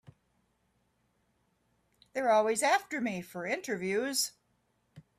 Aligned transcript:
They're 2.13 2.31
always 2.31 2.63
after 2.63 2.99
me 2.99 3.21
for 3.21 3.45
interviews. 3.45 4.31